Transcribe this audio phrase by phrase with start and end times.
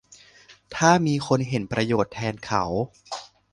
[0.75, 2.63] ถ้ามีคนเห็นประโยชน์แทนเขา